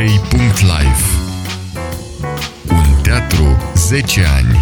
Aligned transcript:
3.life 0.00 1.04
Un 2.70 3.02
teatru 3.02 3.44
10 3.74 4.22
ani 4.36 4.58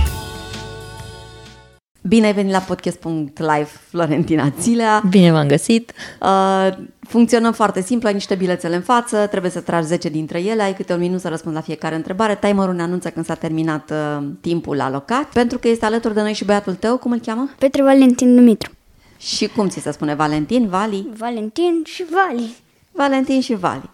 Bine 2.03 2.27
ai 2.27 2.33
venit 2.33 2.53
la 2.53 2.59
podcast.live, 2.59 3.69
Florentina 3.89 4.51
Țilea. 4.61 5.03
Bine 5.11 5.33
v-am 5.33 5.47
găsit. 5.47 5.93
Uh, 6.21 6.69
funcționăm 7.01 7.53
foarte 7.53 7.83
simplu, 7.83 8.09
ai 8.09 8.15
niște 8.15 8.35
bilețele 8.35 8.75
în 8.75 8.81
față, 8.81 9.27
trebuie 9.27 9.51
să 9.51 9.61
tragi 9.61 9.87
10 9.87 10.09
dintre 10.09 10.41
ele, 10.41 10.63
ai 10.63 10.75
câte 10.75 10.93
un 10.93 11.01
minut 11.01 11.21
să 11.21 11.29
răspunzi 11.29 11.57
la 11.57 11.63
fiecare 11.63 11.95
întrebare. 11.95 12.37
Timerul 12.41 12.75
ne 12.75 12.83
anunță 12.83 13.11
când 13.11 13.25
s-a 13.25 13.35
terminat 13.35 13.91
uh, 13.91 14.27
timpul 14.41 14.81
alocat. 14.81 15.25
Pentru 15.25 15.59
că 15.59 15.69
este 15.69 15.85
alături 15.85 16.15
de 16.15 16.21
noi 16.21 16.33
și 16.33 16.45
băiatul 16.45 16.75
tău, 16.75 16.97
cum 16.97 17.13
îl 17.13 17.19
cheamă? 17.19 17.51
Petre 17.59 17.83
Valentin 17.83 18.35
Dumitru. 18.35 18.71
Și 19.19 19.47
cum 19.47 19.69
ți 19.69 19.81
se 19.81 19.91
spune? 19.91 20.15
Valentin, 20.15 20.69
Vali? 20.69 21.09
Valentin 21.17 21.83
și 21.85 22.05
Vali. 22.11 22.57
Valentin 22.93 23.41
și 23.41 23.55
Vali. 23.55 23.91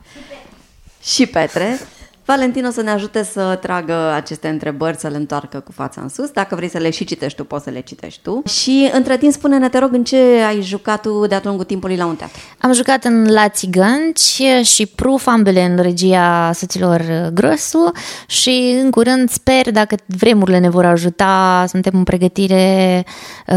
Și 1.04 1.26
Petre. 1.26 1.78
Valentin 2.24 2.64
o 2.64 2.70
să 2.70 2.82
ne 2.82 2.90
ajute 2.90 3.22
să 3.22 3.58
tragă 3.62 4.12
aceste 4.12 4.48
întrebări, 4.48 4.96
să 4.96 5.08
le 5.08 5.16
întoarcă 5.16 5.60
cu 5.60 5.72
fața 5.72 6.00
în 6.00 6.08
sus. 6.08 6.30
Dacă 6.30 6.54
vrei 6.54 6.68
să 6.68 6.78
le 6.78 6.90
și 6.90 7.04
citești 7.04 7.36
tu, 7.36 7.44
poți 7.44 7.64
să 7.64 7.70
le 7.70 7.80
citești 7.80 8.20
tu. 8.22 8.42
Și 8.46 8.90
între 8.92 9.16
timp, 9.16 9.32
spune-ne, 9.32 9.68
te 9.68 9.78
rog, 9.78 9.92
în 9.92 10.04
ce 10.04 10.16
ai 10.46 10.62
jucat 10.62 11.00
tu 11.00 11.26
de-a 11.26 11.40
lungul 11.44 11.64
timpului 11.64 11.96
la 11.96 12.06
un 12.06 12.16
teatru? 12.16 12.38
Am 12.58 12.72
jucat 12.72 13.04
în 13.04 13.32
La 13.32 13.48
Țigănci 13.48 14.42
și 14.62 14.86
Pruf, 14.86 15.26
ambele 15.26 15.64
în 15.64 15.82
regia 15.82 16.52
soților 16.52 17.30
Grăsu 17.32 17.92
și 18.26 18.78
în 18.82 18.90
curând 18.90 19.30
sper, 19.30 19.70
dacă 19.70 19.96
vremurile 20.06 20.58
ne 20.58 20.68
vor 20.68 20.84
ajuta, 20.84 21.64
suntem 21.68 21.92
în 21.94 22.04
pregătire, 22.04 23.04
uh, 23.46 23.56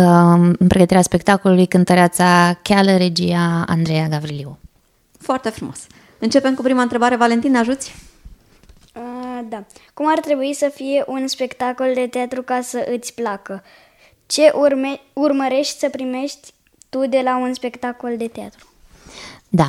în 0.59 0.67
pregătirea 0.67 1.02
spectacolului 1.02 1.67
Cântăreața 1.67 2.59
Cheală, 2.61 2.97
regia 2.97 3.63
Andreea 3.67 4.07
Gavriliu. 4.07 4.57
Foarte 5.19 5.49
frumos. 5.49 5.79
Începem 6.20 6.55
cu 6.55 6.62
prima 6.62 6.81
întrebare. 6.81 7.16
Valentin, 7.16 7.52
ne 7.52 7.57
ajuți? 7.57 7.95
Uh, 8.95 9.39
da. 9.50 9.64
Cum 9.94 10.09
ar 10.09 10.19
trebui 10.19 10.53
să 10.53 10.72
fie 10.73 11.03
un 11.08 11.28
spectacol 11.28 11.91
de 11.94 12.08
teatru 12.08 12.41
ca 12.41 12.61
să 12.61 12.88
îți 12.89 13.14
placă? 13.14 13.64
Ce 14.25 14.52
urme- 14.56 15.00
urmărești 15.14 15.80
să 15.80 15.89
primești 15.89 16.53
tu 16.89 17.08
de 17.08 17.22
la 17.23 17.38
un 17.38 17.53
spectacol 17.53 18.17
de 18.17 18.28
teatru? 18.28 18.67
Da. 19.50 19.67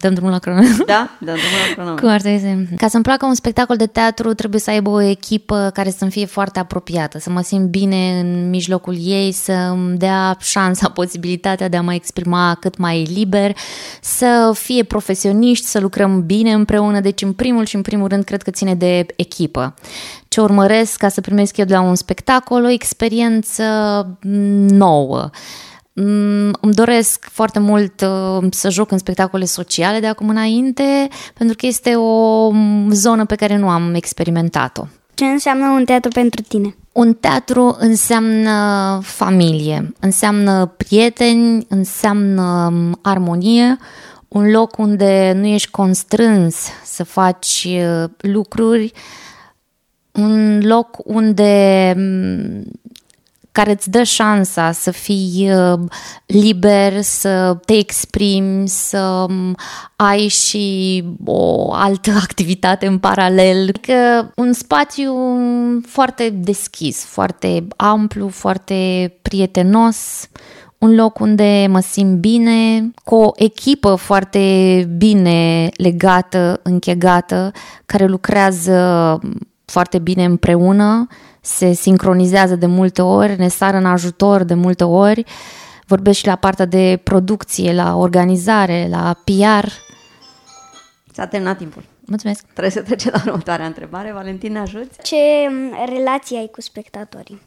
Dăm 0.00 0.14
drumul 0.14 0.32
la 0.32 0.38
cronometru. 0.38 0.84
Da? 0.84 1.10
Dăm 1.18 1.34
drumul 1.34 1.58
la 1.68 1.72
cronometru. 1.72 2.04
Cum 2.04 2.14
ar 2.14 2.20
trebui 2.20 2.40
să... 2.68 2.74
Ca 2.76 2.88
să-mi 2.88 3.02
placă 3.02 3.26
un 3.26 3.34
spectacol 3.34 3.76
de 3.76 3.86
teatru, 3.86 4.34
trebuie 4.34 4.60
să 4.60 4.70
aibă 4.70 4.90
o 4.90 5.00
echipă 5.00 5.70
care 5.74 5.90
să-mi 5.90 6.10
fie 6.10 6.26
foarte 6.26 6.58
apropiată, 6.58 7.18
să 7.18 7.30
mă 7.30 7.40
simt 7.40 7.68
bine 7.68 8.20
în 8.20 8.48
mijlocul 8.48 8.96
ei, 8.98 9.32
să 9.32 9.52
îmi 9.52 9.98
dea 9.98 10.36
șansa, 10.40 10.88
posibilitatea 11.00 11.68
de 11.68 11.76
a 11.76 11.82
mă 11.82 11.94
exprima 11.94 12.56
cât 12.60 12.76
mai 12.76 13.02
liber, 13.02 13.56
să 14.00 14.50
fie 14.54 14.82
profesioniști, 14.82 15.66
să 15.66 15.80
lucrăm 15.80 16.26
bine 16.26 16.52
împreună. 16.52 17.00
Deci, 17.00 17.22
în 17.22 17.32
primul 17.32 17.64
și 17.64 17.76
în 17.76 17.82
primul 17.82 18.08
rând, 18.08 18.24
cred 18.24 18.42
că 18.42 18.50
ține 18.50 18.74
de 18.74 19.06
echipă. 19.16 19.74
Ce 20.28 20.40
urmăresc 20.40 20.96
ca 20.96 21.08
să 21.08 21.20
primesc 21.20 21.56
eu 21.56 21.64
de 21.64 21.74
la 21.74 21.80
un 21.80 21.94
spectacol, 21.94 22.64
o 22.64 22.70
experiență 22.70 23.64
nouă. 24.68 25.30
Mm, 25.92 26.50
îmi 26.60 26.74
doresc 26.74 27.28
foarte 27.30 27.58
mult 27.58 28.00
uh, 28.00 28.46
să 28.50 28.70
joc 28.70 28.90
în 28.90 28.98
spectacole 28.98 29.44
sociale 29.44 30.00
de 30.00 30.06
acum 30.06 30.28
înainte, 30.28 31.08
pentru 31.34 31.56
că 31.56 31.66
este 31.66 31.94
o 31.94 32.50
zonă 32.90 33.24
pe 33.24 33.34
care 33.34 33.56
nu 33.56 33.68
am 33.68 33.94
experimentat-o. 33.94 34.84
Ce 35.14 35.24
înseamnă 35.24 35.64
un 35.64 35.84
teatru 35.84 36.10
pentru 36.10 36.42
tine? 36.42 36.76
Un 36.92 37.14
teatru 37.14 37.76
înseamnă 37.78 38.98
familie, 39.02 39.92
înseamnă 40.00 40.66
prieteni, 40.76 41.66
înseamnă 41.68 42.68
um, 42.72 42.98
armonie, 43.02 43.78
un 44.28 44.50
loc 44.50 44.78
unde 44.78 45.32
nu 45.36 45.46
ești 45.46 45.70
constrâns 45.70 46.56
să 46.84 47.04
faci 47.04 47.66
uh, 47.68 48.10
lucruri, 48.16 48.92
un 50.12 50.60
loc 50.64 50.96
unde 51.04 51.92
um, 51.96 52.62
care 53.52 53.70
îți 53.70 53.90
dă 53.90 54.02
șansa 54.02 54.72
să 54.72 54.90
fii 54.90 55.50
uh, 55.52 55.78
liber, 56.26 57.00
să 57.00 57.56
te 57.64 57.72
exprimi, 57.72 58.68
să 58.68 59.26
um, 59.28 59.54
ai 59.96 60.28
și 60.28 61.04
o 61.24 61.72
altă 61.72 62.10
activitate 62.22 62.86
în 62.86 62.98
paralel. 62.98 63.68
Adică 63.68 64.32
un 64.36 64.52
spațiu 64.52 65.14
foarte 65.86 66.28
deschis, 66.28 67.04
foarte 67.04 67.66
amplu, 67.76 68.28
foarte 68.28 69.12
prietenos, 69.22 70.28
un 70.78 70.94
loc 70.94 71.18
unde 71.18 71.66
mă 71.70 71.80
simt 71.80 72.18
bine, 72.18 72.90
cu 73.04 73.14
o 73.14 73.30
echipă 73.34 73.94
foarte 73.94 74.88
bine 74.96 75.68
legată, 75.76 76.60
închegată, 76.62 77.52
care 77.86 78.06
lucrează 78.06 79.18
foarte 79.64 79.98
bine 79.98 80.24
împreună 80.24 81.06
se 81.40 81.72
sincronizează 81.72 82.56
de 82.56 82.66
multe 82.66 83.02
ori, 83.02 83.38
ne 83.38 83.48
sar 83.48 83.74
în 83.74 83.86
ajutor 83.86 84.42
de 84.42 84.54
multe 84.54 84.84
ori, 84.84 85.24
vorbesc 85.86 86.18
și 86.18 86.26
la 86.26 86.36
partea 86.36 86.64
de 86.64 87.00
producție, 87.02 87.72
la 87.74 87.96
organizare, 87.96 88.88
la 88.90 89.16
PR. 89.24 89.66
S-a 91.12 91.26
terminat 91.26 91.56
timpul. 91.56 91.82
Mulțumesc. 92.10 92.44
Trebuie 92.44 92.70
să 92.70 92.82
trecem 92.82 93.12
la 93.14 93.22
următoarea 93.26 93.66
întrebare. 93.66 94.12
Valentin, 94.12 94.52
ne 94.52 94.58
ajuți? 94.58 94.98
Ce 95.02 95.16
mm, 95.48 95.74
relație 95.94 96.38
ai 96.38 96.48
cu 96.52 96.60
spectatorii? 96.60 97.40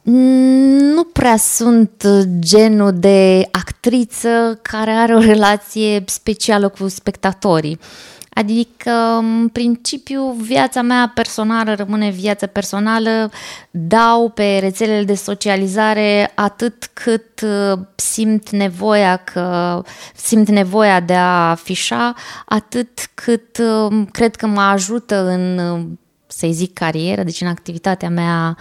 Nu 0.93 1.03
prea 1.03 1.37
sunt 1.37 2.07
genul 2.39 2.91
de 2.93 3.47
actriță 3.51 4.59
care 4.61 4.91
are 4.91 5.15
o 5.15 5.19
relație 5.19 6.03
specială 6.05 6.69
cu 6.69 6.87
spectatorii. 6.87 7.79
Adică, 8.33 8.91
în 9.19 9.47
principiu, 9.47 10.31
viața 10.31 10.81
mea 10.81 11.11
personală 11.15 11.73
rămâne 11.73 12.09
viața 12.09 12.47
personală, 12.47 13.31
dau 13.71 14.29
pe 14.29 14.57
rețelele 14.57 15.03
de 15.03 15.15
socializare 15.15 16.31
atât 16.35 16.89
cât 16.93 17.41
uh, 17.41 17.79
simt 17.95 18.49
nevoia 18.49 19.15
că 19.15 19.81
simt 20.15 20.49
nevoia 20.49 20.99
de 20.99 21.13
a 21.13 21.49
afișa, 21.49 22.13
atât 22.45 23.09
cât 23.13 23.57
uh, 23.57 24.01
cred 24.11 24.35
că 24.35 24.47
mă 24.47 24.61
ajută 24.61 25.25
în, 25.25 25.57
uh, 25.57 25.85
să 26.27 26.47
zic, 26.51 26.73
carieră, 26.73 27.23
deci 27.23 27.41
în 27.41 27.47
activitatea 27.47 28.09
mea 28.09 28.57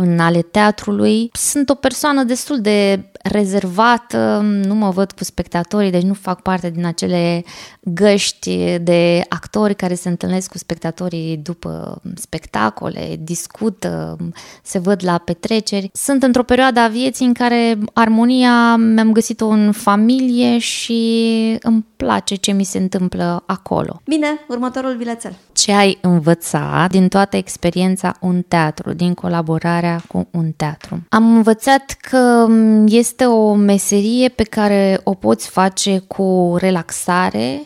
în 0.00 0.18
ale 0.18 0.42
teatrului. 0.42 1.30
Sunt 1.32 1.68
o 1.68 1.74
persoană 1.74 2.22
destul 2.22 2.60
de 2.60 3.04
rezervată, 3.22 4.40
nu 4.42 4.74
mă 4.74 4.90
văd 4.90 5.12
cu 5.12 5.24
spectatorii, 5.24 5.90
deci 5.90 6.02
nu 6.02 6.14
fac 6.14 6.42
parte 6.42 6.70
din 6.70 6.86
acele 6.86 7.44
găști 7.80 8.78
de 8.78 9.22
actori 9.28 9.74
care 9.74 9.94
se 9.94 10.08
întâlnesc 10.08 10.50
cu 10.50 10.58
spectatorii 10.58 11.36
după 11.36 12.00
spectacole, 12.14 13.16
discută, 13.18 14.16
se 14.62 14.78
văd 14.78 15.04
la 15.04 15.18
petreceri. 15.18 15.90
Sunt 15.92 16.22
într-o 16.22 16.42
perioadă 16.42 16.80
a 16.80 16.88
vieții 16.88 17.26
în 17.26 17.32
care 17.32 17.78
armonia 17.92 18.76
mi-am 18.76 19.12
găsit-o 19.12 19.46
în 19.46 19.72
familie 19.72 20.58
și 20.58 21.58
îmi 21.62 21.84
place 21.96 22.34
ce 22.34 22.52
mi 22.52 22.64
se 22.64 22.78
întâmplă 22.78 23.42
acolo. 23.46 24.00
Bine, 24.04 24.26
următorul 24.48 24.94
bilețel. 24.94 25.36
Ce 25.52 25.72
ai 25.72 25.98
învățat 26.00 26.90
din 26.90 27.08
toată 27.08 27.36
experiența 27.36 28.16
un 28.20 28.42
teatru, 28.48 28.92
din 28.92 29.14
colaborarea 29.14 29.89
cu 30.08 30.28
un 30.30 30.52
teatru? 30.56 31.02
Am 31.08 31.34
învățat 31.34 31.96
că 32.00 32.46
este 32.86 33.24
o 33.24 33.54
meserie 33.54 34.28
pe 34.28 34.42
care 34.42 35.00
o 35.04 35.14
poți 35.14 35.48
face 35.48 35.98
cu 35.98 36.54
relaxare, 36.58 37.62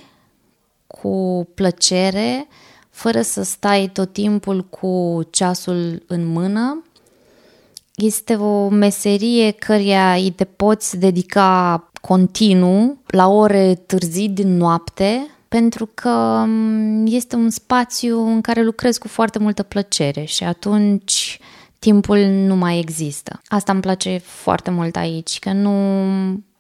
cu 0.87 1.49
plăcere, 1.55 2.47
fără 2.91 3.21
să 3.21 3.43
stai 3.43 3.91
tot 3.93 4.13
timpul 4.13 4.65
cu 4.65 5.23
ceasul 5.31 6.03
în 6.07 6.27
mână. 6.27 6.83
Este 7.95 8.35
o 8.35 8.69
meserie 8.69 9.51
căreia 9.51 10.13
îi 10.13 10.31
te 10.31 10.45
poți 10.45 10.99
dedica 10.99 11.85
continuu, 12.01 12.99
la 13.07 13.29
ore 13.29 13.75
târzii 13.87 14.29
din 14.29 14.57
noapte, 14.57 15.27
pentru 15.49 15.91
că 15.95 16.45
este 17.05 17.37
un 17.37 17.51
spațiu 17.51 18.27
în 18.27 18.41
care 18.41 18.63
lucrez 18.63 18.99
cu 18.99 19.09
foarte 19.09 19.39
multă 19.39 19.63
plăcere 19.63 20.25
și 20.25 20.45
atunci 20.45 21.39
timpul 21.85 22.19
nu 22.19 22.57
mai 22.57 22.79
există. 22.79 23.41
Asta 23.47 23.73
îmi 23.73 23.81
place 23.81 24.19
foarte 24.25 24.71
mult 24.71 24.97
aici, 24.97 25.39
că 25.39 25.53
nu 25.53 25.75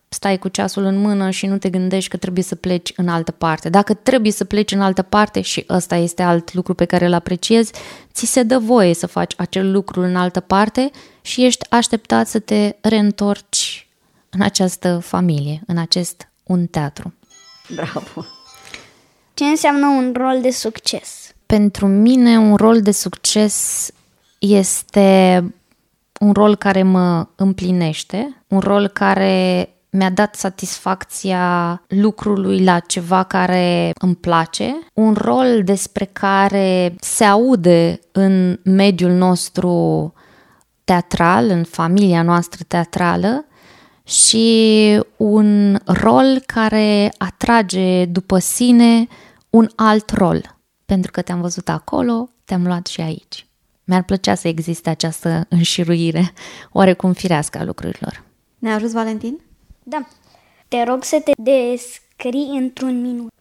stai 0.09 0.38
cu 0.38 0.49
ceasul 0.49 0.85
în 0.85 0.99
mână 0.99 1.31
și 1.31 1.47
nu 1.47 1.59
te 1.59 1.71
gândești 1.71 2.11
că 2.11 2.17
trebuie 2.17 2.44
să 2.44 2.55
pleci 2.55 2.93
în 2.97 3.09
altă 3.09 3.32
parte. 3.32 3.69
Dacă 3.69 3.94
trebuie 3.94 4.32
să 4.32 4.44
pleci 4.44 4.73
în 4.73 4.81
altă 4.81 5.03
parte 5.03 5.41
și 5.41 5.65
ăsta 5.69 5.97
este 5.97 6.23
alt 6.23 6.53
lucru 6.53 6.75
pe 6.75 6.85
care 6.85 7.06
îl 7.06 7.12
apreciez, 7.12 7.71
ți 8.12 8.26
se 8.26 8.43
dă 8.43 8.59
voie 8.59 8.94
să 8.94 9.06
faci 9.06 9.32
acel 9.37 9.71
lucru 9.71 10.00
în 10.00 10.17
altă 10.17 10.41
parte 10.41 10.91
și 11.23 11.44
ești 11.44 11.67
așteptat 11.71 12.29
să 12.29 12.38
te 12.38 12.76
reîntorci 12.81 13.88
în 14.31 14.41
această 14.41 14.99
familie, 14.99 15.62
în 15.67 15.79
acest 15.79 16.29
un 16.43 16.67
teatru. 16.67 17.15
Bravo! 17.75 18.25
Ce 19.35 19.44
înseamnă 19.44 19.87
un 19.87 20.12
rol 20.17 20.41
de 20.41 20.50
succes? 20.50 21.32
Pentru 21.47 21.87
mine 21.87 22.38
un 22.38 22.56
rol 22.56 22.82
de 22.82 22.91
succes 22.91 23.91
este 24.44 25.41
un 26.20 26.32
rol 26.32 26.56
care 26.56 26.82
mă 26.82 27.26
împlinește, 27.35 28.43
un 28.49 28.58
rol 28.58 28.88
care 28.88 29.69
mi-a 29.91 30.11
dat 30.11 30.35
satisfacția 30.35 31.82
lucrului 31.88 32.64
la 32.64 32.79
ceva 32.79 33.23
care 33.23 33.93
îmi 34.00 34.14
place, 34.14 34.79
un 34.93 35.14
rol 35.14 35.62
despre 35.64 36.05
care 36.05 36.94
se 37.00 37.25
aude 37.25 38.00
în 38.12 38.58
mediul 38.64 39.11
nostru 39.11 40.12
teatral, 40.85 41.49
în 41.49 41.64
familia 41.64 42.23
noastră 42.23 42.64
teatrală 42.69 43.44
și 44.05 45.00
un 45.17 45.79
rol 45.85 46.43
care 46.47 47.12
atrage 47.19 48.05
după 48.05 48.38
sine 48.38 49.06
un 49.50 49.69
alt 49.75 50.11
rol. 50.11 50.56
Pentru 50.85 51.11
că 51.11 51.23
te-am 51.23 51.40
văzut 51.40 51.69
acolo, 51.69 52.29
te-am 52.44 52.67
luat 52.67 52.87
și 52.87 53.00
aici. 53.00 53.47
Mi-ar 53.84 54.02
plăcea 54.02 54.34
să 54.34 54.48
existe 54.48 54.90
această 54.90 55.46
înșiruire 55.48 56.32
oarecum 56.72 57.12
firească 57.12 57.58
a 57.58 57.64
lucrurilor. 57.64 58.22
Ne 58.58 58.72
ajuns, 58.72 58.92
Valentin? 58.92 59.40
Da. 59.82 60.06
Te 60.69 60.82
rog 60.82 61.04
să 61.04 61.20
te 61.25 61.32
descrii 61.36 62.48
într-un 62.58 63.00
minut. 63.00 63.32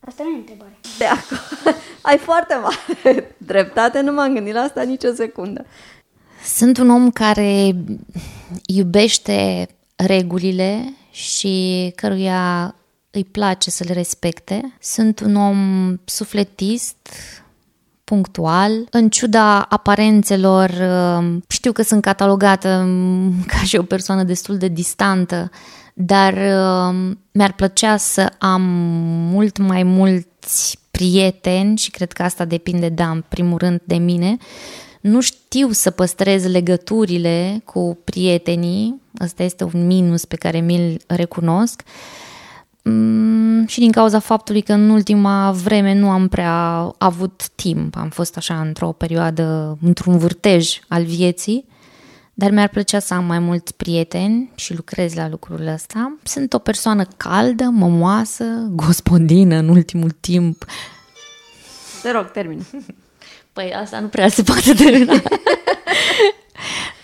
Asta 0.00 0.22
nu 0.22 0.30
e 0.30 0.36
întrebare. 0.36 0.78
De 0.98 1.04
acord. 1.04 1.76
Ai 2.02 2.18
foarte 2.18 2.54
mare 2.54 3.34
dreptate, 3.38 4.00
nu 4.00 4.12
m-am 4.12 4.34
gândit 4.34 4.54
la 4.54 4.60
asta 4.60 4.82
nicio 4.82 5.12
secundă. 5.12 5.66
Sunt 6.44 6.78
un 6.78 6.90
om 6.90 7.10
care 7.10 7.74
iubește 8.66 9.68
regulile 9.96 10.94
și 11.10 11.92
căruia 11.94 12.74
îi 13.10 13.24
place 13.24 13.70
să 13.70 13.84
le 13.86 13.92
respecte. 13.92 14.76
Sunt 14.80 15.20
un 15.20 15.34
om 15.34 15.94
sufletist, 16.04 17.08
punctual. 18.08 18.72
În 18.90 19.08
ciuda 19.08 19.62
aparențelor, 19.62 20.68
uh, 20.68 21.36
știu 21.48 21.72
că 21.72 21.82
sunt 21.82 22.02
catalogată 22.02 22.68
um, 22.68 23.32
ca 23.52 23.58
și 23.58 23.76
o 23.76 23.82
persoană 23.82 24.22
destul 24.22 24.56
de 24.56 24.68
distantă, 24.68 25.50
dar 25.94 26.32
uh, 26.32 27.14
mi-ar 27.32 27.52
plăcea 27.52 27.96
să 27.96 28.32
am 28.38 28.62
mult 29.32 29.58
mai 29.58 29.82
mulți 29.82 30.78
prieteni 30.90 31.76
și 31.76 31.90
cred 31.90 32.12
că 32.12 32.22
asta 32.22 32.44
depinde, 32.44 32.88
da, 32.88 33.10
în 33.10 33.24
primul 33.28 33.58
rând 33.58 33.80
de 33.84 33.96
mine. 33.96 34.36
Nu 35.00 35.20
știu 35.20 35.70
să 35.70 35.90
păstrez 35.90 36.46
legăturile 36.46 37.62
cu 37.64 37.98
prietenii, 38.04 39.00
asta 39.18 39.42
este 39.42 39.64
un 39.64 39.86
minus 39.86 40.24
pe 40.24 40.36
care 40.36 40.60
mi-l 40.60 41.00
recunosc, 41.06 41.82
Mm, 41.82 42.27
și 43.66 43.78
din 43.78 43.90
cauza 43.90 44.18
faptului 44.18 44.62
că 44.62 44.72
în 44.72 44.90
ultima 44.90 45.52
vreme 45.52 45.94
nu 45.94 46.10
am 46.10 46.28
prea 46.28 46.54
avut 46.98 47.48
timp. 47.54 47.96
Am 47.96 48.08
fost 48.08 48.36
așa 48.36 48.60
într-o 48.60 48.92
perioadă, 48.92 49.78
într-un 49.82 50.18
vârtej 50.18 50.78
al 50.88 51.04
vieții, 51.04 51.66
dar 52.34 52.50
mi-ar 52.50 52.68
plăcea 52.68 52.98
să 52.98 53.14
am 53.14 53.24
mai 53.24 53.38
mulți 53.38 53.74
prieteni 53.74 54.50
și 54.54 54.74
lucrez 54.74 55.14
la 55.14 55.28
lucrul 55.28 55.66
ăsta. 55.66 56.16
Sunt 56.22 56.52
o 56.52 56.58
persoană 56.58 57.04
caldă, 57.16 57.64
mămoasă, 57.64 58.44
gospodină 58.70 59.56
în 59.56 59.68
ultimul 59.68 60.10
timp. 60.10 60.64
Te 62.02 62.10
rog, 62.10 62.30
termin. 62.30 62.66
Păi 63.52 63.72
asta 63.72 64.00
nu 64.00 64.06
prea 64.06 64.28
se 64.28 64.42
poate 64.42 64.72
termina. 64.72 65.12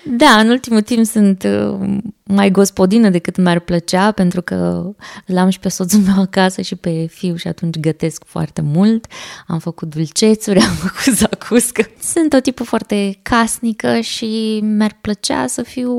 Da, 0.06 0.38
în 0.38 0.48
ultimul 0.48 0.80
timp 0.80 1.06
sunt 1.06 1.42
uh, 1.42 1.96
mai 2.22 2.50
gospodină 2.50 3.08
decât 3.08 3.36
mi-ar 3.36 3.58
plăcea, 3.58 4.12
pentru 4.12 4.42
că 4.42 4.90
l-am 5.26 5.48
și 5.48 5.58
pe 5.58 5.68
soțul 5.68 6.00
meu 6.00 6.20
acasă 6.20 6.60
și 6.60 6.76
pe 6.76 7.06
fiu 7.06 7.36
și 7.36 7.48
atunci 7.48 7.78
gătesc 7.78 8.24
foarte 8.26 8.60
mult. 8.60 9.06
Am 9.46 9.58
făcut 9.58 9.94
dulcețuri, 9.94 10.58
am 10.68 10.74
făcut 10.74 11.14
zacuscă. 11.14 11.86
Sunt 12.00 12.32
o 12.32 12.40
tipă 12.40 12.64
foarte 12.64 13.18
casnică 13.22 14.00
și 14.00 14.60
mi-ar 14.62 14.98
plăcea 15.00 15.46
să 15.46 15.62
fiu 15.62 15.92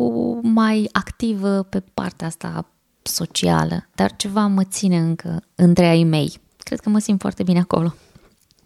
mai 0.44 0.90
activă 0.92 1.64
pe 1.70 1.84
partea 1.94 2.28
asta 2.28 2.70
socială, 3.02 3.88
dar 3.96 4.16
ceva 4.16 4.48
mă 4.48 4.64
ține 4.64 4.98
încă 4.98 5.44
între 5.56 5.86
ai 5.86 6.04
mei. 6.04 6.34
Cred 6.58 6.80
că 6.80 6.90
mă 6.90 7.00
simt 7.00 7.22
foarte 7.22 7.44
bine 7.44 7.60
acolo. 7.60 7.94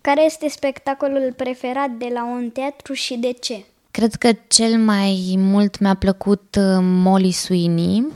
Care 0.01 0.25
este 0.25 0.49
spectacolul 0.49 1.33
preferat 1.37 1.89
de 1.89 2.09
la 2.13 2.25
un 2.25 2.49
teatru 2.49 2.93
și 2.93 3.15
de 3.15 3.31
ce? 3.31 3.65
Cred 3.91 4.15
că 4.15 4.31
cel 4.47 4.77
mai 4.77 5.35
mult 5.37 5.79
mi-a 5.79 5.93
plăcut 5.93 6.55
uh, 6.59 6.77
Molly 6.81 7.31
Sweeney, 7.31 8.07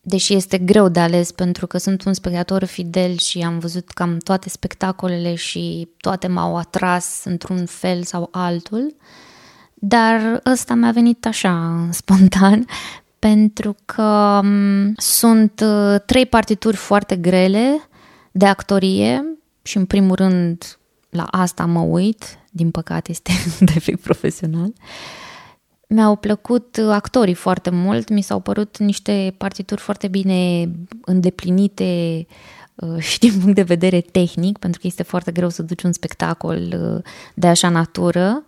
deși 0.00 0.34
este 0.34 0.58
greu 0.58 0.88
de 0.88 1.00
ales 1.00 1.32
pentru 1.32 1.66
că 1.66 1.78
sunt 1.78 2.04
un 2.04 2.12
spectator 2.12 2.64
fidel 2.64 3.16
și 3.16 3.38
am 3.38 3.58
văzut 3.58 3.90
cam 3.90 4.18
toate 4.18 4.48
spectacolele 4.48 5.34
și 5.34 5.88
toate 5.96 6.26
m-au 6.26 6.56
atras 6.56 7.22
într-un 7.24 7.66
fel 7.66 8.02
sau 8.02 8.28
altul. 8.30 8.96
Dar 9.74 10.40
ăsta 10.52 10.74
mi-a 10.74 10.90
venit 10.90 11.26
așa 11.26 11.76
spontan 11.90 12.66
pentru 13.18 13.76
că 13.84 14.40
um, 14.42 14.94
sunt 14.96 15.64
uh, 15.64 16.00
trei 16.06 16.26
partituri 16.26 16.76
foarte 16.76 17.16
grele 17.16 17.88
de 18.30 18.46
actorie 18.46 19.24
și 19.62 19.76
în 19.76 19.84
primul 19.84 20.14
rând 20.14 20.78
la 21.10 21.24
asta 21.30 21.64
mă 21.64 21.80
uit, 21.80 22.38
din 22.54 22.70
păcate 22.70 23.10
este 23.10 23.32
un 23.60 23.66
defect 23.72 24.00
profesional. 24.00 24.72
Mi-au 25.88 26.16
plăcut 26.16 26.78
actorii 26.90 27.34
foarte 27.34 27.70
mult, 27.70 28.08
mi 28.08 28.22
s-au 28.22 28.40
părut 28.40 28.78
niște 28.78 29.34
partituri 29.38 29.80
foarte 29.80 30.08
bine 30.08 30.70
îndeplinite 31.04 32.26
uh, 32.74 32.98
și 32.98 33.18
din 33.18 33.38
punct 33.40 33.54
de 33.54 33.62
vedere 33.62 34.00
tehnic, 34.00 34.58
pentru 34.58 34.80
că 34.80 34.86
este 34.86 35.02
foarte 35.02 35.32
greu 35.32 35.48
să 35.48 35.62
duci 35.62 35.82
un 35.82 35.92
spectacol 35.92 36.58
uh, 36.96 37.02
de 37.34 37.46
așa 37.46 37.68
natură 37.68 38.44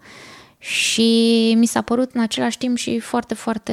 și 0.58 1.54
mi 1.58 1.66
s-a 1.66 1.82
părut 1.82 2.12
în 2.12 2.20
același 2.20 2.58
timp 2.58 2.76
și 2.76 2.98
foarte, 2.98 3.34
foarte 3.34 3.72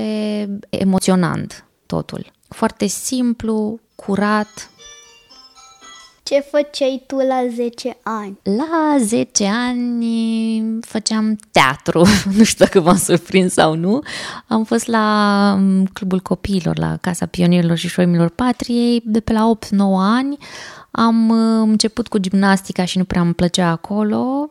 emoționant 0.70 1.66
totul. 1.86 2.32
Foarte 2.48 2.86
simplu, 2.86 3.80
curat, 3.96 4.71
ce 6.32 6.40
făceai 6.40 7.04
tu 7.08 7.16
la 7.16 7.44
10 7.56 7.98
ani? 8.04 8.40
La 8.44 8.98
10 9.00 9.46
ani 9.46 10.80
făceam 10.82 11.38
teatru, 11.52 12.06
nu 12.38 12.44
știu 12.44 12.66
dacă 12.66 12.80
v-am 12.80 12.98
surprins 12.98 13.54
sau 13.54 13.76
nu. 13.76 14.02
Am 14.48 14.64
fost 14.64 14.88
la 14.88 15.54
um, 15.58 15.86
Clubul 15.86 16.20
Copiilor, 16.20 16.78
la 16.78 16.98
Casa 17.02 17.26
Pionierilor 17.26 17.78
și 17.78 17.88
Șoimilor 17.88 18.30
Patriei, 18.30 19.02
de 19.06 19.20
pe 19.20 19.34
la 19.34 19.52
8-9 19.58 19.70
ani. 19.98 20.38
Am 20.92 21.30
uh, 21.30 21.68
început 21.70 22.08
cu 22.08 22.18
gimnastica 22.18 22.86
și 22.86 22.98
nu 22.98 23.04
prea 23.04 23.22
îmi 23.22 23.34
plăcea 23.34 23.70
acolo. 23.70 24.50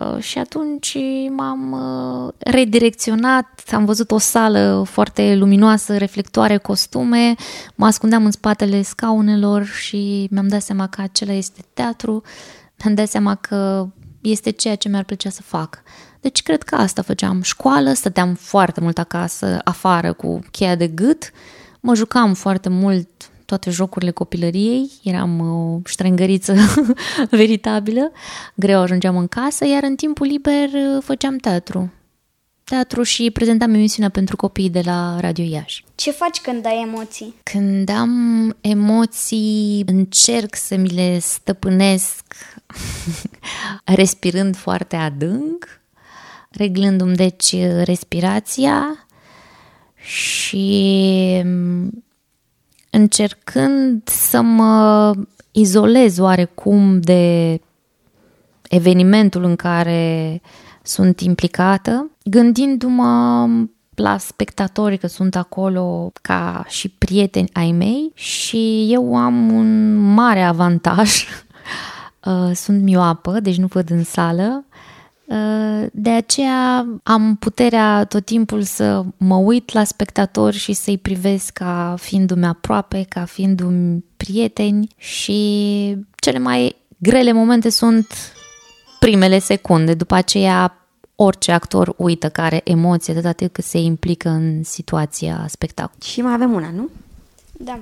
Uh, 0.00 0.22
și 0.22 0.38
atunci 0.38 0.96
m-am 1.36 1.72
uh, 1.72 2.32
redirecționat, 2.38 3.62
am 3.72 3.84
văzut 3.84 4.10
o 4.10 4.18
sală 4.18 4.84
foarte 4.90 5.34
luminoasă, 5.34 5.96
reflectoare, 5.96 6.56
costume, 6.56 7.34
mă 7.74 7.86
ascundeam 7.86 8.24
în 8.24 8.30
spatele 8.30 8.82
scaunelor 8.82 9.64
și 9.64 10.28
mi-am 10.30 10.48
dat 10.48 10.62
seama 10.62 10.86
că 10.86 11.00
acela 11.00 11.32
este 11.32 11.60
teatru, 11.74 12.22
mi-am 12.82 12.94
dat 12.94 13.08
seama 13.08 13.34
că 13.34 13.88
este 14.20 14.50
ceea 14.50 14.74
ce 14.74 14.88
mi-ar 14.88 15.04
plăcea 15.04 15.30
să 15.30 15.42
fac. 15.42 15.82
Deci 16.20 16.42
cred 16.42 16.62
că 16.62 16.74
asta 16.74 17.02
făceam. 17.02 17.42
Școală, 17.42 17.92
stăteam 17.92 18.34
foarte 18.34 18.80
mult 18.80 18.98
acasă, 18.98 19.60
afară, 19.64 20.12
cu 20.12 20.38
cheia 20.50 20.74
de 20.74 20.86
gât, 20.86 21.30
mă 21.80 21.94
jucam 21.94 22.34
foarte 22.34 22.68
mult 22.68 23.08
toate 23.46 23.70
jocurile 23.70 24.10
copilăriei, 24.10 24.90
eram 25.02 25.40
o 25.40 25.80
ștrengăriță 25.84 26.54
veritabilă, 27.30 28.12
greu 28.54 28.80
ajungeam 28.80 29.16
în 29.16 29.26
casă, 29.26 29.66
iar 29.66 29.82
în 29.82 29.94
timpul 29.94 30.26
liber 30.26 30.68
uh, 30.68 31.02
făceam 31.02 31.36
teatru. 31.36 31.92
Teatru 32.64 33.02
și 33.02 33.30
prezentam 33.30 33.74
emisiunea 33.74 34.10
pentru 34.10 34.36
copii 34.36 34.70
de 34.70 34.80
la 34.84 35.20
Radio 35.20 35.44
Iași. 35.44 35.84
Ce 35.94 36.10
faci 36.10 36.40
când 36.40 36.66
ai 36.66 36.82
emoții? 36.86 37.34
Când 37.42 37.88
am 37.88 38.56
emoții, 38.60 39.82
încerc 39.86 40.54
să 40.56 40.76
mi 40.76 40.88
le 40.88 41.18
stăpânesc 41.18 42.24
respirând 43.84 44.56
foarte 44.56 44.96
adânc, 44.96 45.80
reglându-mi 46.50 47.16
deci 47.16 47.54
respirația 47.84 49.06
și 50.06 51.42
încercând 52.96 54.08
să 54.08 54.40
mă 54.40 55.14
izolez 55.50 56.18
oarecum 56.18 57.00
de 57.00 57.60
evenimentul 58.68 59.44
în 59.44 59.56
care 59.56 60.40
sunt 60.82 61.20
implicată, 61.20 62.10
gândindu-mă 62.24 63.48
la 63.94 64.18
spectatorii 64.18 64.98
că 64.98 65.06
sunt 65.06 65.36
acolo 65.36 66.12
ca 66.22 66.64
și 66.68 66.88
prieteni 66.88 67.50
ai 67.52 67.72
mei 67.72 68.10
și 68.14 68.86
eu 68.90 69.16
am 69.16 69.52
un 69.52 69.94
mare 69.94 70.42
avantaj. 70.42 71.10
Uh, 72.26 72.50
sunt 72.54 72.82
mioapă, 72.82 73.40
deci 73.40 73.56
nu 73.56 73.66
văd 73.66 73.90
în 73.90 74.04
sală 74.04 74.64
Uh, 74.70 74.85
de 75.92 76.10
aceea 76.10 76.86
am 77.02 77.36
puterea 77.36 78.04
tot 78.04 78.24
timpul 78.24 78.62
să 78.62 79.04
mă 79.16 79.34
uit 79.34 79.72
la 79.72 79.84
spectatori 79.84 80.56
și 80.56 80.72
să-i 80.72 80.98
privesc 80.98 81.52
ca 81.52 81.94
fiindu-mi 81.98 82.46
aproape, 82.46 83.06
ca 83.08 83.24
fiindu-mi 83.24 84.04
prieteni 84.16 84.88
și 84.96 85.96
cele 86.16 86.38
mai 86.38 86.76
grele 86.98 87.32
momente 87.32 87.68
sunt 87.68 88.06
primele 89.00 89.38
secunde. 89.38 89.94
După 89.94 90.14
aceea 90.14 90.86
orice 91.16 91.52
actor 91.52 91.94
uită 91.96 92.28
care 92.28 92.60
emoție 92.64 93.12
atâta 93.12 93.32
timp 93.32 93.52
cât 93.52 93.64
se 93.64 93.78
implică 93.78 94.28
în 94.28 94.62
situația 94.62 95.44
spectacolului. 95.48 96.06
Și 96.06 96.20
mai 96.20 96.32
avem 96.32 96.52
una, 96.52 96.70
nu? 96.70 96.88
Da. 97.52 97.78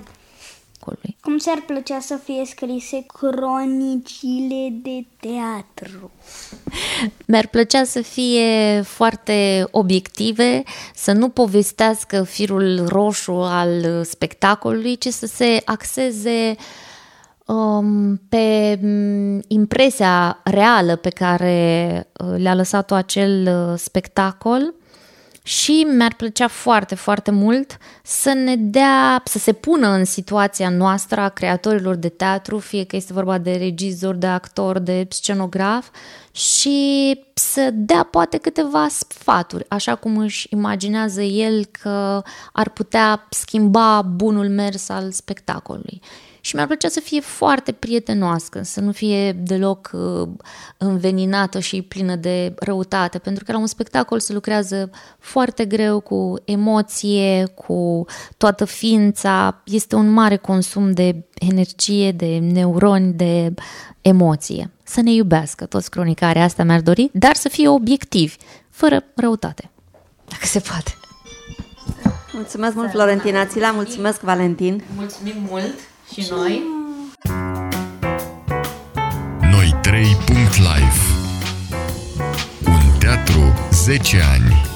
Spectacolului. 0.85 1.17
Cum 1.21 1.38
ți-ar 1.38 1.62
plăcea 1.67 2.00
să 2.00 2.17
fie 2.25 2.45
scrise 2.45 3.07
cronicile 3.07 4.73
de 4.83 5.07
teatru? 5.21 6.11
Mi-ar 7.26 7.47
plăcea 7.47 7.85
să 7.85 8.03
fie 8.03 8.83
foarte 8.85 9.67
obiective, 9.71 10.62
să 10.95 11.12
nu 11.12 11.29
povestească 11.29 12.23
firul 12.23 12.87
roșu 12.87 13.33
al 13.33 14.05
spectacolului, 14.05 14.97
ci 14.97 15.09
să 15.09 15.26
se 15.26 15.62
axeze 15.64 16.55
um, 17.47 18.21
pe 18.29 18.79
um, 18.83 19.43
impresia 19.49 20.41
reală 20.45 20.97
pe 20.97 21.09
care 21.09 22.09
uh, 22.25 22.35
le-a 22.37 22.55
lăsat-o 22.55 22.95
acel 22.95 23.49
uh, 23.49 23.79
spectacol 23.79 24.75
și 25.47 25.87
mi-ar 25.97 26.15
plăcea 26.15 26.49
foarte, 26.49 26.95
foarte 26.95 27.31
mult 27.31 27.77
să 28.03 28.33
ne 28.33 28.57
dea, 28.57 29.23
să 29.25 29.39
se 29.39 29.53
pună 29.53 29.89
în 29.89 30.05
situația 30.05 30.69
noastră 30.69 31.21
a 31.21 31.29
creatorilor 31.29 31.95
de 31.95 32.09
teatru, 32.09 32.59
fie 32.59 32.85
că 32.85 32.97
este 32.97 33.13
vorba 33.13 33.39
de 33.39 33.53
regizor, 33.53 34.15
de 34.15 34.27
actor, 34.27 34.79
de 34.79 35.07
scenograf 35.11 35.89
și 36.35 37.21
să 37.35 37.71
dea 37.73 38.03
poate 38.03 38.37
câteva 38.38 38.88
sfaturi, 38.88 39.64
așa 39.69 39.95
cum 39.95 40.19
își 40.19 40.47
imaginează 40.50 41.23
el 41.23 41.64
că 41.64 42.23
ar 42.53 42.69
putea 42.71 43.26
schimba 43.31 44.03
bunul 44.03 44.49
mers 44.49 44.88
al 44.88 45.11
spectacolului. 45.11 46.00
Și 46.41 46.55
mi-ar 46.55 46.67
plăcea 46.67 46.88
să 46.88 47.00
fie 47.00 47.21
foarte 47.21 47.73
prietenoasă, 47.73 48.61
să 48.62 48.81
nu 48.81 48.93
fie 48.93 49.33
deloc 49.33 49.91
uh, 49.93 50.29
înveninată 50.79 51.59
și 51.59 51.83
plină 51.83 52.17
de 52.17 52.55
răutate, 52.59 53.19
pentru 53.19 53.45
că 53.45 53.53
la 53.53 53.59
un 53.59 53.67
spectacol 53.67 54.21
se 54.21 54.33
lucrează 54.33 54.91
foarte 55.19 55.64
greu 55.64 56.00
cu 56.00 56.35
emoție, 56.45 57.45
cu 57.55 58.05
toată 58.37 58.64
ființa, 58.64 59.62
este 59.64 59.95
un 59.95 60.11
mare 60.11 60.37
consum 60.37 60.93
de 60.93 61.25
energie, 61.38 62.12
de 62.12 62.38
neuroni, 62.38 63.12
de 63.12 63.55
emoție. 64.00 64.71
Să 64.83 65.00
ne 65.00 65.12
iubească 65.12 65.67
toți 65.67 65.91
cronicare, 65.91 66.41
asta 66.41 66.62
mi-ar 66.62 66.81
dori, 66.81 67.11
dar 67.12 67.35
să 67.35 67.49
fie 67.49 67.69
obiectivi, 67.69 68.37
fără 68.71 69.05
răutate, 69.14 69.71
dacă 70.29 70.47
se 70.47 70.61
poate. 70.61 70.95
Mulțumesc 72.33 72.75
mult, 72.75 72.91
Florentina 72.91 73.47
Țila, 73.47 73.71
mulțumesc, 73.71 74.21
Valentin. 74.21 74.83
Mulțumim 74.97 75.35
mult! 75.50 75.75
Și 76.12 76.26
noi? 76.31 76.62
Noi 79.41 79.75
3.life 79.83 81.00
Un 82.67 82.99
teatru 82.99 83.41
10 83.71 84.21
ani 84.21 84.74